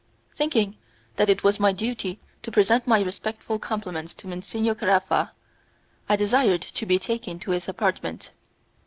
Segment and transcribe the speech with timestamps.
[0.33, 0.77] Thinking
[1.17, 5.29] that it was my duty to present my respectful compliments to Monsignor Caraffa,
[6.09, 8.31] I desired to be taken to his apartment.